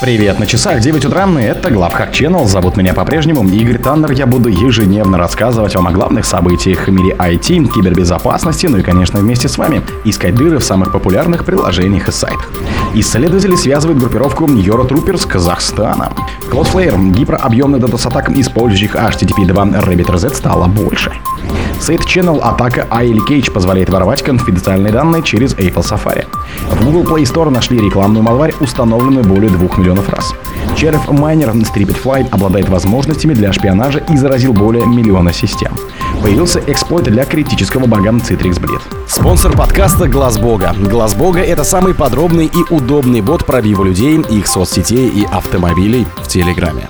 Привет, 0.00 0.38
на 0.38 0.46
часах 0.46 0.78
9 0.78 1.06
утра, 1.06 1.28
это 1.40 1.72
Главхак 1.72 2.12
Channel, 2.12 2.46
зовут 2.46 2.76
меня 2.76 2.94
по-прежнему 2.94 3.42
Игорь 3.48 3.78
Таннер, 3.78 4.12
я 4.12 4.26
буду 4.26 4.48
ежедневно 4.48 5.18
рассказывать 5.18 5.74
вам 5.74 5.88
о 5.88 5.90
главных 5.90 6.24
событиях 6.24 6.86
в 6.86 6.92
мире 6.92 7.16
IT, 7.18 7.72
кибербезопасности, 7.74 8.68
ну 8.68 8.78
и, 8.78 8.82
конечно, 8.82 9.18
вместе 9.18 9.48
с 9.48 9.58
вами 9.58 9.82
искать 10.04 10.36
дыры 10.36 10.58
в 10.58 10.64
самых 10.64 10.92
популярных 10.92 11.44
приложениях 11.44 12.06
и 12.06 12.12
сайтах. 12.12 12.48
Исследователи 12.94 13.56
связывают 13.56 13.98
группировку 13.98 14.44
Eurotroopers 14.44 15.22
с 15.22 15.26
Казахстаном. 15.26 16.14
Cloudflare, 16.48 17.10
гиперобъемных 17.10 17.80
датас-атак, 17.80 18.30
использующих 18.30 18.94
HTTP 18.94 19.46
2 19.46 19.64
RabbitRZ, 19.64 20.32
стало 20.32 20.68
больше. 20.68 21.12
Сайт 21.80 22.00
Channel 22.00 22.40
атака 22.40 22.86
Кейдж 23.28 23.50
позволяет 23.50 23.88
воровать 23.88 24.22
конфиденциальные 24.22 24.92
данные 24.92 25.22
через 25.22 25.54
Apple 25.54 25.84
Safari. 25.84 26.26
В 26.70 26.84
Google 26.84 27.04
Play 27.04 27.22
Store 27.22 27.50
нашли 27.50 27.78
рекламную 27.78 28.22
малварь, 28.22 28.52
установленную 28.60 29.24
более 29.24 29.48
2 29.48 29.60
миллионов 29.78 29.87
раз. 30.08 30.34
Череп 30.76 31.08
майнер 31.08 31.50
Flight 31.50 32.28
обладает 32.30 32.68
возможностями 32.68 33.34
для 33.34 33.52
шпионажа 33.52 33.98
и 33.98 34.16
заразил 34.16 34.52
более 34.52 34.86
миллиона 34.86 35.32
систем. 35.32 35.72
Появился 36.22 36.62
эксплойт 36.66 37.04
для 37.04 37.24
критического 37.24 37.86
бага 37.86 38.10
Citrix 38.10 38.60
Bleed. 38.60 38.82
Спонсор 39.08 39.56
подкаста 39.56 40.08
Глаз 40.08 40.38
Бога. 40.38 40.74
Глаз 40.78 41.14
Бога 41.14 41.40
это 41.40 41.64
самый 41.64 41.94
подробный 41.94 42.46
и 42.46 42.72
удобный 42.72 43.20
бот 43.20 43.44
пробива 43.44 43.84
людей, 43.84 44.20
их 44.20 44.46
соцсетей 44.46 45.08
и 45.08 45.24
автомобилей 45.24 46.06
в 46.16 46.28
Телеграме. 46.28 46.88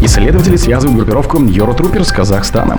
Исследователи 0.00 0.56
связывают 0.56 0.96
группировку 0.96 1.38
Eurotroopers 1.38 2.04
с 2.04 2.12
Казахстаном. 2.12 2.78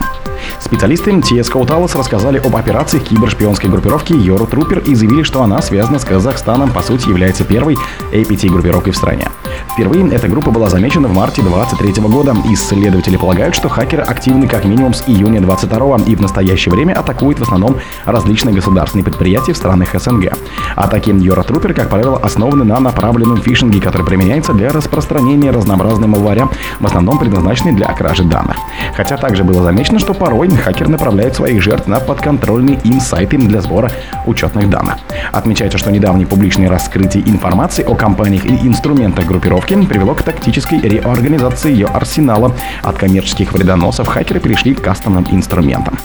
Специалисты 0.60 1.12
TS 1.12 1.52
Code 1.52 1.96
рассказали 1.96 2.40
об 2.40 2.56
операции 2.56 3.00
кибершпионской 3.00 3.70
группировки 3.70 4.14
Eurotrooper 4.14 4.84
и 4.84 4.96
заявили, 4.96 5.24
что 5.24 5.44
она 5.44 5.62
связана 5.62 6.00
с 6.00 6.06
Казахстаном, 6.06 6.72
по 6.72 6.82
сути 6.82 7.10
является 7.10 7.44
первой 7.44 7.78
APT-группировкой 8.12 8.92
в 8.92 8.98
стране. 8.98 9.30
Впервые 9.74 10.10
эта 10.10 10.28
группа 10.28 10.52
была 10.52 10.70
замечена 10.70 11.08
в 11.08 11.14
марте 11.14 11.42
2023 11.42 12.04
года. 12.04 12.36
Исследователи 12.50 13.16
полагают, 13.16 13.56
что 13.56 13.70
хакеры 13.70 14.04
активны 14.04 14.48
как 14.48 14.66
минимум 14.66 14.94
с 14.94 15.04
июня 15.08 15.40
2022 15.40 15.98
и 16.08 16.16
в 16.16 16.22
настоящее 16.22 16.74
время 16.74 16.94
атакуют 16.94 17.40
в 17.40 17.44
основном 17.44 17.78
различные 18.06 18.54
государственные 18.54 19.06
предприятия 19.06 19.54
в 19.54 19.58
странах 19.58 19.90
СНГ. 19.94 20.34
Атаки 20.76 21.12
Eurotrooper, 21.12 21.74
как 21.74 21.90
правило, 21.90 22.18
основаны 22.18 22.66
на 22.66 22.80
направленном 22.80 23.38
фишинге, 23.38 23.80
который 23.80 24.06
применяется 24.06 24.54
для 24.54 24.72
распространения 24.72 25.52
разнообразной 25.52 26.08
малваря, 26.08 26.50
в 26.80 26.86
основном 26.86 27.18
предназначенной 27.18 27.74
для 27.74 27.88
кражи 27.94 28.24
данных. 28.24 28.58
Хотя 28.96 29.18
также 29.18 29.44
было 29.44 29.64
замечено, 29.64 30.00
что 30.00 30.14
порой 30.14 30.50
хакер 30.50 30.90
направляет 30.90 31.36
своих 31.36 31.62
жертв 31.62 31.88
на 31.88 32.00
подконтрольные 32.00 32.80
им 32.84 33.00
сайты 33.00 33.38
для 33.38 33.62
сбора 33.62 33.90
учетных 34.26 34.70
данных. 34.70 34.98
Отмечается, 35.32 35.78
что 35.78 35.92
недавнее 35.92 36.28
публичное 36.28 36.68
раскрытие 36.68 37.24
информации 37.30 37.84
о 37.84 37.96
компаниях 37.96 38.46
и 38.46 38.68
инструментах 38.68 39.26
группировки 39.26 39.51
группировки 39.52 39.86
привело 39.86 40.16
к 40.16 40.24
тактической 40.24 40.80
реорганизации 40.80 41.72
ее 41.72 41.88
арсенала. 41.88 42.56
От 42.84 42.98
коммерческих 42.98 43.52
вредоносов 43.52 44.08
хакеры 44.08 44.40
перешли 44.40 44.74
к 44.74 44.82
кастомным 44.82 45.28
инструментам. 45.30 45.98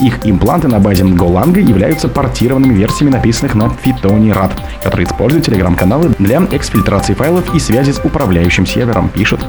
Их 0.00 0.20
импланты 0.24 0.68
на 0.68 0.78
базе 0.78 1.02
Golang 1.02 1.58
являются 1.60 2.08
портированными 2.08 2.74
версиями 2.74 3.12
написанных 3.12 3.54
на 3.54 3.64
Python 3.64 4.32
RAD, 4.32 4.52
которые 4.82 5.06
используют 5.06 5.46
телеграм-каналы 5.46 6.14
для 6.18 6.42
эксфильтрации 6.52 7.14
файлов 7.14 7.54
и 7.54 7.58
связи 7.58 7.90
с 7.90 8.00
управляющим 8.04 8.66
сервером, 8.66 9.08
пишут 9.08 9.44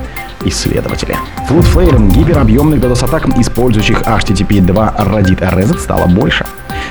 исследователи. 0.46 1.16
Cloudflare 1.48 2.12
гиперобъемных 2.12 2.80
DDoS-атак, 2.80 3.40
использующих 3.40 4.02
HTTP 4.02 4.62
2 4.62 4.96
Reddit 4.98 5.40
Reset, 5.40 5.80
стало 5.80 6.08
больше. 6.08 6.46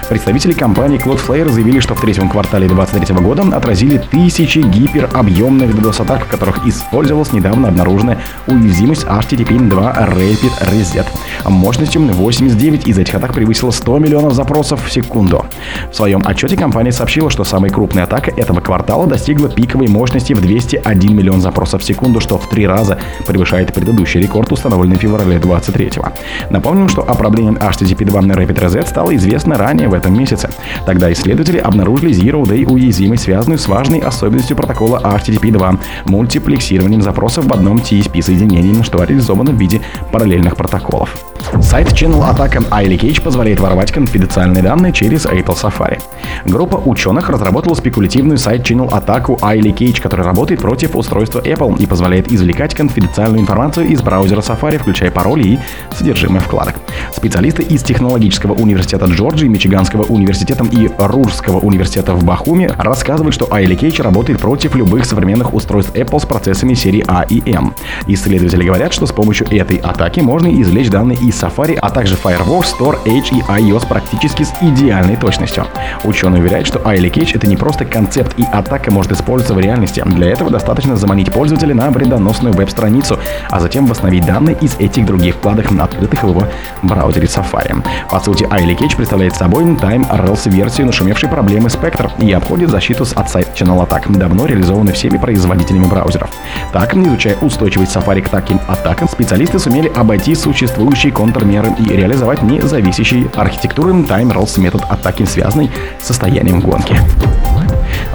Представители 0.09 0.53
компании 0.53 1.01
Cloudflare 1.03 1.49
заявили, 1.49 1.81
что 1.81 1.95
в 1.95 2.01
третьем 2.01 2.29
квартале 2.29 2.69
2023 2.69 3.25
года 3.25 3.57
отразили 3.57 3.99
тысячи 3.99 4.59
гиперобъемных 4.59 5.71
DDoS-атак, 5.71 6.27
которых 6.43 6.67
использовалась 6.67 7.33
недавно 7.33 7.69
обнаруженная 7.69 8.19
уязвимость 8.49 9.05
HTTP 9.05 9.69
2 9.69 9.93
Rapid 9.93 10.73
Reset. 10.73 11.07
Мощностью 11.45 12.03
89 12.03 12.89
из 12.89 12.99
этих 12.99 13.15
атак 13.15 13.33
превысила 13.33 13.71
100 13.71 13.99
миллионов 14.01 14.35
запросов 14.35 14.85
в 14.85 14.91
секунду. 14.91 15.47
В 15.93 15.95
своем 15.95 16.21
отчете 16.27 16.57
компания 16.57 16.91
сообщила, 16.91 17.31
что 17.31 17.45
самая 17.45 17.71
крупная 17.71 18.05
атака 18.05 18.33
этого 18.37 18.61
квартала 18.61 19.07
достигла 19.07 19.49
пиковой 19.49 19.87
мощности 19.87 20.33
в 20.33 20.41
201 20.41 21.17
миллион 21.17 21.41
запросов 21.41 21.83
в 21.83 21.85
секунду, 21.85 22.19
что 22.19 22.39
в 22.39 22.49
три 22.49 22.67
раза 22.67 22.99
превышает 23.25 23.73
предыдущий 23.73 24.21
рекорд, 24.21 24.51
установленный 24.51 24.97
в 24.97 25.01
феврале 25.01 25.39
2023. 25.39 26.03
Напомним, 26.51 26.89
что 26.89 27.03
о 27.03 27.15
проблеме 27.15 27.57
HTTP 27.59 28.05
2 28.05 28.21
Rapid 28.21 28.59
Reset 28.59 28.89
стало 28.89 29.15
известно 29.15 29.57
ранее 29.57 29.89
в 29.89 29.95
этом 29.95 30.19
месяце. 30.19 30.51
Тогда 30.87 31.13
исследователи 31.13 31.59
обнаружили 31.59 32.13
Zero 32.13 32.43
Day 32.43 32.69
уязвимость, 32.69 33.25
связанную 33.25 33.61
с 33.61 33.69
важной 33.69 34.01
особенностью 34.01 34.57
протокола 34.57 35.01
HTTP 35.05 35.53
2– 35.53 35.79
мультиплексированием 36.33 37.03
запросов 37.03 37.45
в 37.45 37.53
одном 37.53 37.77
TCP-соединении, 37.79 38.83
что 38.83 39.05
реализовано 39.05 39.53
в 39.53 39.57
виде 39.61 39.83
параллельных 40.11 40.57
протоколов. 40.57 41.32
Сайт 41.61 41.89
Channel 41.93 42.25
атака 42.25 42.63
Айли 42.71 42.97
Кейдж 42.97 43.21
позволяет 43.21 43.61
воровать 43.61 43.93
конфиденциальные 43.93 44.63
данные 44.63 44.93
через 44.93 45.27
Apple 45.27 45.55
Safari. 45.55 46.01
Группа 46.47 46.77
ученых 46.77 47.29
разработала 47.29 47.75
спекулятивную 47.75 48.39
сайт 48.39 48.63
Channel 48.63 48.91
атаку 48.91 49.39
Айли 49.43 49.71
Кейдж, 49.71 50.01
который 50.01 50.25
работает 50.25 50.61
против 50.61 50.97
устройства 50.97 51.41
Apple 51.41 51.79
и 51.79 51.87
позволяет 51.87 52.33
извлекать 52.33 52.75
конфиденциальную 52.75 53.43
информацию 53.43 53.87
из 53.89 54.01
браузера 54.01 54.41
Safari, 54.41 54.79
включая 54.79 55.11
пароли 55.11 55.43
и 55.43 55.59
содержимое 55.97 56.41
вкладок. 56.41 56.77
Специалисты 57.15 57.63
из 57.63 57.83
Технологического 57.83 58.55
университета 58.55 59.07
Джорджии, 59.07 59.47
Мичиганского 59.47 60.05
университета 60.05 60.65
и 60.65 60.91
Рурского 60.99 61.59
университета 61.59 62.15
в 62.15 62.25
Бахуме 62.25 62.69
рассказывают, 62.79 63.35
что 63.35 63.53
Айли 63.53 63.75
Кейдж 63.75 64.01
работает 64.01 64.41
против 64.41 64.75
любых 64.75 65.05
современных 65.05 65.53
устройств 65.53 65.95
Apple 65.95 66.21
с 66.21 66.27
процессами 66.27 66.75
серии 66.75 67.05
A 67.07 67.25
и 67.29 67.43
M. 67.53 67.75
Исследователи 68.07 68.65
говорят, 68.65 68.93
что 68.95 69.07
с 69.07 69.13
помощью 69.13 69.47
этой 69.51 69.77
атаки 69.77 70.21
можно 70.21 70.49
извлечь 70.49 70.89
данные 70.89 71.19
из 71.19 71.42
Safari, 71.43 71.77
а 71.81 71.91
также 71.91 72.17
Firefox, 72.17 72.75
Store, 72.79 73.03
Edge 73.05 73.37
и 73.37 73.41
iOS 73.43 73.87
практически 73.89 74.45
с 74.45 74.53
идеальной 74.61 75.17
точностью. 75.17 75.67
Ученые 76.05 76.41
уверяют, 76.41 76.67
что 76.67 76.79
Кейдж 76.79 77.35
это 77.35 77.47
не 77.47 77.57
просто 77.57 77.85
концепт 77.85 78.39
и 78.39 78.45
атака 78.53 78.91
может 78.93 79.13
использоваться 79.13 79.55
в 79.55 79.59
реальности. 79.59 80.03
Для 80.07 80.31
этого 80.31 80.51
достаточно 80.51 80.97
заманить 80.97 81.33
пользователя 81.33 81.75
на 81.75 81.91
вредоносную 81.91 82.55
веб-страницу, 82.55 83.19
а 83.51 83.61
затем 83.61 83.87
восстановить 83.87 84.25
данные 84.25 84.57
из 84.61 84.77
этих 84.79 85.05
других 85.05 85.37
вкладок, 85.37 85.67
открытых 85.73 86.23
в 86.23 86.29
его 86.29 86.47
браузере 86.83 87.27
Safari. 87.27 87.85
По 88.11 88.21
сути, 88.21 88.47
Кейдж 88.75 88.97
представляет 88.97 89.35
собой 89.35 89.65
Time 89.65 90.09
RLS 90.09 90.51
версию 90.51 90.87
нашумевшей 90.87 91.29
проблемы 91.29 91.69
Spectre 91.69 92.11
и 92.19 92.33
обходит 92.33 92.71
защиту 92.71 93.05
от 93.15 93.31
сайт 93.31 93.49
Channel 93.55 93.83
атак, 93.83 94.11
давно 94.17 94.47
реализованной 94.47 94.93
всеми 94.93 95.19
производителями 95.19 95.87
браузеров. 95.87 96.31
Так, 96.73 96.95
изучая 96.97 97.37
устойчивость 97.41 97.97
Safari 97.97 98.23
к 98.23 98.29
таким 98.29 98.61
атакам, 98.69 99.09
специалисты 99.09 99.59
сумели 99.59 99.91
обойти 99.95 100.35
существующие 100.35 101.13
контрмеры 101.33 101.75
и 101.79 101.97
реализовать 101.97 102.43
независящий 102.43 103.27
архитектурой 103.35 103.95
Time 103.95 104.61
метод 104.61 104.83
атаки, 104.91 105.25
связанный 105.25 105.71
с 106.01 106.07
состоянием 106.07 106.61
гонки. 106.61 106.95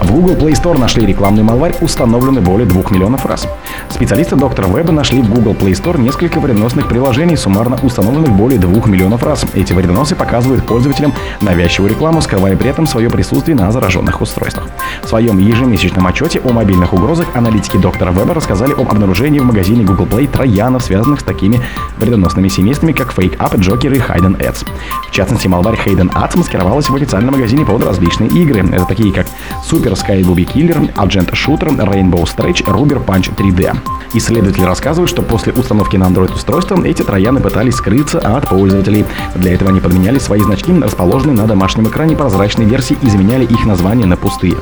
В 0.00 0.12
Google 0.12 0.36
Play 0.36 0.52
Store 0.52 0.78
нашли 0.78 1.04
рекламный 1.04 1.42
малварь, 1.42 1.74
установленный 1.80 2.40
более 2.40 2.66
2 2.66 2.82
миллионов 2.90 3.26
раз. 3.26 3.48
Специалисты 3.90 4.36
доктора 4.36 4.68
Веба 4.68 4.92
нашли 4.92 5.20
в 5.20 5.28
Google 5.28 5.54
Play 5.54 5.72
Store 5.72 6.00
несколько 6.00 6.38
вредоносных 6.38 6.88
приложений, 6.88 7.36
суммарно 7.36 7.78
установленных 7.82 8.30
более 8.30 8.60
2 8.60 8.86
миллионов 8.86 9.24
раз. 9.24 9.44
Эти 9.54 9.72
вредоносы 9.72 10.14
показывают 10.14 10.64
пользователям 10.66 11.12
навязчивую 11.40 11.90
рекламу, 11.90 12.22
скрывая 12.22 12.56
при 12.56 12.70
этом 12.70 12.86
свое 12.86 13.10
присутствие 13.10 13.56
на 13.56 13.72
зараженных 13.72 14.20
устройствах. 14.20 14.68
В 15.02 15.08
своем 15.08 15.38
ежемесячном 15.38 16.06
отчете 16.06 16.40
о 16.44 16.52
мобильных 16.52 16.92
угрозах 16.92 17.26
аналитики 17.34 17.76
доктора 17.76 18.12
Веба 18.12 18.34
рассказали 18.34 18.72
об 18.72 18.90
обнаружении 18.90 19.40
в 19.40 19.44
магазине 19.44 19.84
Google 19.84 20.06
Play 20.06 20.28
троянов, 20.28 20.84
связанных 20.84 21.20
с 21.20 21.24
такими 21.24 21.60
вредоносными 21.98 22.48
семействами, 22.48 22.92
как 22.92 23.12
Fake 23.12 23.36
Up, 23.38 23.54
Joker 23.54 23.94
и 23.94 23.98
Hidden 23.98 24.38
Ads. 24.38 24.66
В 25.08 25.10
частности, 25.10 25.48
малварь 25.48 25.78
Hidden 25.84 26.12
Ads 26.12 26.38
маскировалась 26.38 26.88
в 26.88 26.94
официальном 26.94 27.34
магазине 27.34 27.64
под 27.64 27.84
различные 27.84 28.30
игры. 28.30 28.64
Это 28.72 28.84
такие 28.84 29.12
как 29.12 29.26
Super 29.68 29.87
Sky 29.94 30.22
Booby 30.22 30.44
Killer, 30.44 30.92
Agent 30.96 31.30
Shooter, 31.32 31.70
Rainbow 31.76 32.24
Stretch, 32.24 32.62
Ruber 32.64 33.04
Punch 33.04 33.34
3D. 33.34 33.76
Исследователи 34.14 34.64
рассказывают, 34.64 35.10
что 35.10 35.22
после 35.22 35.52
установки 35.52 35.96
на 35.96 36.04
Android 36.04 36.32
устройства 36.34 36.82
эти 36.84 37.02
трояны 37.02 37.40
пытались 37.40 37.74
скрыться 37.74 38.18
от 38.18 38.48
пользователей. 38.48 39.04
Для 39.34 39.54
этого 39.54 39.70
они 39.70 39.80
подменяли 39.80 40.18
свои 40.18 40.40
значки, 40.40 40.72
расположенные 40.72 41.36
на 41.36 41.46
домашнем 41.46 41.88
экране 41.88 42.16
прозрачной 42.16 42.64
версии, 42.64 42.96
и 43.02 43.08
заменяли 43.08 43.44
их 43.44 43.64
названия 43.66 44.06
на 44.06 44.16
пустые. 44.16 44.56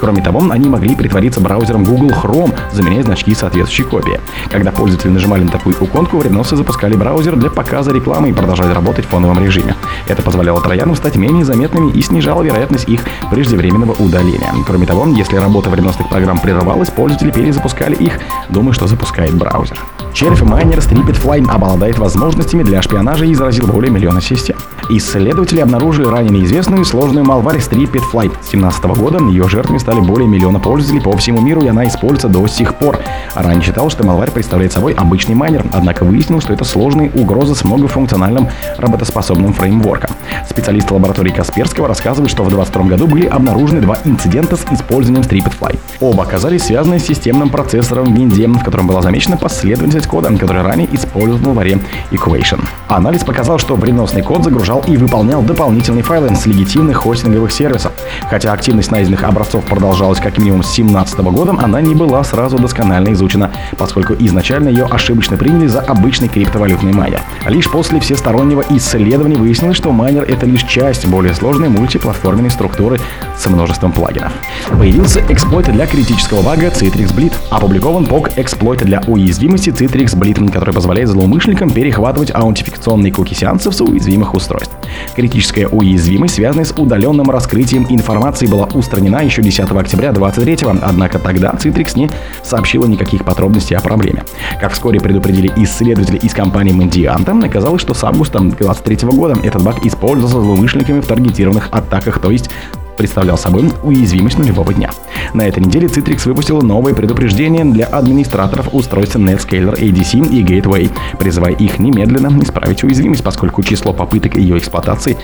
Кроме 0.00 0.22
того, 0.22 0.44
они 0.50 0.68
могли 0.68 0.94
притвориться 0.94 1.40
браузером 1.40 1.84
Google 1.84 2.10
Chrome, 2.10 2.54
заменяя 2.72 3.02
значки 3.02 3.34
соответствующей 3.34 3.84
копии. 3.84 4.20
Когда 4.50 4.70
пользователи 4.72 5.10
нажимали 5.10 5.44
на 5.44 5.50
такую 5.50 5.74
иконку, 5.74 6.18
вредоносы 6.18 6.56
запускали 6.56 6.94
браузер 6.94 7.36
для 7.36 7.50
показа 7.50 7.92
рекламы 7.92 8.30
и 8.30 8.32
продолжали 8.32 8.72
работать 8.72 9.04
в 9.06 9.08
фоновом 9.08 9.38
режиме. 9.38 9.74
Это 10.08 10.22
позволяло 10.22 10.60
троянам 10.60 10.96
стать 10.96 11.16
менее 11.16 11.44
заметными 11.44 11.90
и 11.90 12.02
снижало 12.02 12.42
вероятность 12.42 12.88
их 12.88 13.02
преждевременного 13.30 13.92
удаления. 13.92 14.52
Кроме 14.66 14.86
того, 14.86 15.06
если 15.08 15.36
работа 15.36 15.70
вредоносных 15.70 16.08
программ 16.08 16.38
прерывалась, 16.38 16.90
пользователи 16.90 17.30
перезапускали 17.30 17.94
их, 17.94 18.18
думая, 18.48 18.72
что 18.72 18.86
запускает 18.86 19.34
браузер. 19.34 19.78
Червь 20.12 20.42
майнер 20.42 20.78
Striped 20.78 21.22
Fly 21.22 21.48
обладает 21.50 21.98
возможностями 21.98 22.62
для 22.62 22.82
шпионажа 22.82 23.24
и 23.24 23.34
заразил 23.34 23.66
более 23.66 23.90
миллиона 23.90 24.20
систем. 24.20 24.56
Исследователи 24.88 25.60
обнаружили 25.60 26.06
ранее 26.06 26.30
неизвестную 26.30 26.84
сложную 26.84 27.24
малварь 27.26 27.56
Striped 27.56 28.00
Flight. 28.12 28.32
С 28.42 28.50
2017 28.50 28.84
года 28.84 29.18
ее 29.24 29.48
жертвами 29.48 29.78
стали 29.78 30.00
более 30.00 30.28
миллиона 30.28 30.60
пользователей 30.60 31.00
по 31.00 31.16
всему 31.16 31.40
миру, 31.40 31.60
и 31.62 31.68
она 31.68 31.86
используется 31.88 32.28
до 32.28 32.46
сих 32.46 32.74
пор. 32.76 32.98
Ранее 33.34 33.62
считал, 33.62 33.90
что 33.90 34.06
малварь 34.06 34.30
представляет 34.30 34.72
собой 34.72 34.92
обычный 34.92 35.34
майнер, 35.34 35.64
однако 35.72 36.04
выяснил, 36.04 36.40
что 36.40 36.52
это 36.52 36.64
сложные 36.64 37.10
угрозы 37.10 37.56
с 37.56 37.64
многофункциональным 37.64 38.48
работоспособным 38.78 39.52
фреймворком. 39.54 40.10
Специалисты 40.48 40.94
лаборатории 40.94 41.30
Касперского 41.30 41.88
рассказывают, 41.88 42.30
что 42.30 42.44
в 42.44 42.48
2022 42.48 42.96
году 42.96 43.06
были 43.08 43.26
обнаружены 43.26 43.80
два 43.80 43.98
инцидента 44.04 44.56
с 44.56 44.64
использованием 44.70 45.24
Striped 45.24 45.52
Fly. 45.58 45.78
Оба 46.00 46.22
оказались 46.22 46.64
связаны 46.64 47.00
с 47.00 47.06
системным 47.06 47.50
процессором 47.50 48.14
Windy, 48.14 48.46
в 48.46 48.62
котором 48.62 48.86
была 48.86 49.02
замечена 49.02 49.36
последовательность 49.36 50.06
кода, 50.06 50.32
который 50.36 50.62
ранее 50.62 50.88
использовал 50.92 51.54
в 51.54 51.58
аре 51.58 51.80
Equation. 52.12 52.62
Анализ 52.88 53.24
показал, 53.24 53.58
что 53.58 53.74
вредоносный 53.74 54.22
код 54.22 54.44
загружал 54.44 54.75
и 54.86 54.96
выполнял 54.96 55.42
дополнительные 55.42 56.02
файлы 56.02 56.34
с 56.34 56.46
легитимных 56.46 56.98
хостинговых 56.98 57.52
сервисов. 57.52 57.92
Хотя 58.30 58.52
активность 58.52 58.90
найденных 58.90 59.24
образцов 59.24 59.64
продолжалась 59.64 60.18
как 60.18 60.38
минимум 60.38 60.62
с 60.62 60.74
2017 60.74 61.18
года, 61.20 61.54
она 61.58 61.80
не 61.80 61.94
была 61.94 62.22
сразу 62.24 62.58
досконально 62.58 63.12
изучена, 63.12 63.50
поскольку 63.78 64.14
изначально 64.18 64.68
ее 64.68 64.84
ошибочно 64.84 65.36
приняли 65.36 65.66
за 65.66 65.80
обычный 65.80 66.28
криптовалютный 66.28 66.92
майнер. 66.92 67.20
Лишь 67.46 67.70
после 67.70 68.00
всестороннего 68.00 68.64
исследования 68.70 69.36
выяснилось, 69.36 69.76
что 69.76 69.92
майнер— 69.92 70.24
это 70.28 70.46
лишь 70.46 70.64
часть 70.64 71.06
более 71.06 71.34
сложной 71.34 71.68
мультиплатформенной 71.68 72.50
структуры 72.50 72.98
с 73.36 73.46
множеством 73.46 73.92
плагинов. 73.92 74.32
Появился 74.70 75.22
эксплойт 75.28 75.70
для 75.72 75.86
критического 75.86 76.42
бага 76.42 76.68
Citrix 76.68 77.14
Bleed. 77.14 77.32
Опубликован 77.50 78.04
POC 78.04 78.32
эксплойт 78.36 78.84
для 78.84 79.00
уязвимости 79.06 79.70
Citrix 79.70 80.16
Bleed, 80.16 80.50
который 80.50 80.74
позволяет 80.74 81.08
злоумышленникам 81.08 81.70
перехватывать 81.70 82.30
аутентификационные 82.34 83.12
куки 83.12 83.34
сеансов 83.34 83.74
с 83.74 83.80
уязвимых 83.80 84.34
устройств. 84.34 84.65
Критическая 85.14 85.66
уязвимость, 85.68 86.34
связанная 86.34 86.64
с 86.64 86.72
удаленным 86.72 87.30
раскрытием 87.30 87.86
информации, 87.88 88.46
была 88.46 88.66
устранена 88.66 89.22
еще 89.22 89.42
10 89.42 89.70
октября 89.70 90.12
2023, 90.12 90.68
однако 90.82 91.18
тогда 91.18 91.52
Citrix 91.52 91.96
не 91.96 92.10
сообщила 92.42 92.86
никаких 92.86 93.24
подробностей 93.24 93.76
о 93.76 93.80
проблеме. 93.80 94.24
Как 94.60 94.72
вскоре 94.72 95.00
предупредили 95.00 95.52
исследователи 95.56 96.18
из 96.18 96.34
компании 96.34 96.74
Mandiant, 96.74 97.44
оказалось, 97.44 97.80
что 97.80 97.94
с 97.94 98.04
августа 98.04 98.40
2023 98.40 99.08
года 99.08 99.38
этот 99.42 99.62
баг 99.62 99.84
использовался 99.84 100.40
злоумышленниками 100.40 101.00
в 101.00 101.06
таргетированных 101.06 101.68
атаках, 101.70 102.18
то 102.18 102.30
есть 102.30 102.50
представлял 102.96 103.38
собой 103.38 103.70
уязвимость 103.82 104.38
нулевого 104.38 104.72
дня. 104.72 104.90
На 105.34 105.42
этой 105.42 105.62
неделе 105.62 105.86
Citrix 105.86 106.26
выпустила 106.26 106.60
новое 106.60 106.94
предупреждение 106.94 107.64
для 107.64 107.86
администраторов 107.86 108.68
устройств 108.72 109.16
Netscaler 109.16 109.78
ADC 109.78 110.30
и 110.30 110.42
Gateway, 110.42 110.90
призывая 111.18 111.52
их 111.52 111.78
немедленно 111.78 112.42
исправить 112.42 112.82
уязвимость, 112.84 113.24
поскольку 113.24 113.62
число 113.62 113.92
попыток 113.92 114.36
ее 114.36 114.58
эксплуатации 114.58 115.16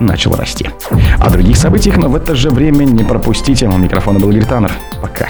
начало 0.00 0.36
расти. 0.36 0.68
О 1.20 1.30
других 1.30 1.56
событиях, 1.56 1.96
но 1.96 2.08
в 2.08 2.16
это 2.16 2.34
же 2.34 2.50
время 2.50 2.84
не 2.84 3.04
пропустите. 3.04 3.68
У 3.68 3.76
микрофона 3.76 4.18
был 4.18 4.30
Игорь 4.30 4.46
Таннер. 4.46 4.72
Пока. 5.00 5.28